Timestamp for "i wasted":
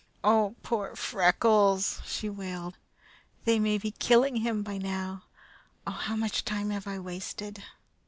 6.87-7.61